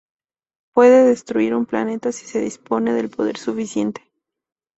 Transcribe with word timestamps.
Puede 0.73 1.03
destruir 1.05 1.53
un 1.53 1.67
planeta 1.67 2.11
si 2.11 2.25
se 2.25 2.39
dispone 2.41 2.91
del 2.93 3.11
poder 3.11 3.37
suficiente. 3.37 4.01